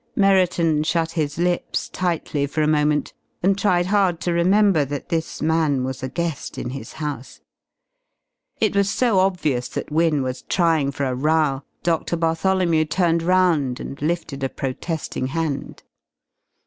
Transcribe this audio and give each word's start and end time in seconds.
Merriton 0.15 0.81
shut 0.81 1.11
his 1.11 1.37
lips 1.37 1.87
tightly 1.87 2.47
for 2.47 2.63
a 2.63 2.67
moment, 2.67 3.13
and 3.43 3.55
tried 3.55 3.85
hard 3.85 4.19
to 4.21 4.33
remember 4.33 4.83
that 4.83 5.09
this 5.09 5.43
man 5.43 5.83
was 5.83 6.01
a 6.01 6.09
guest 6.09 6.57
in 6.57 6.71
his 6.71 6.93
house. 6.93 7.39
It 8.59 8.75
was 8.75 8.89
so 8.89 9.19
obvious 9.19 9.67
that 9.67 9.91
Wynne 9.91 10.23
was 10.23 10.41
trying 10.41 10.89
for 10.89 11.05
a 11.05 11.13
row, 11.13 11.61
Doctor 11.83 12.17
Bartholomew 12.17 12.85
turned 12.85 13.21
round 13.21 13.79
and 13.79 14.01
lifted 14.01 14.43
a 14.43 14.49
protesting 14.49 15.27
hand. 15.27 15.83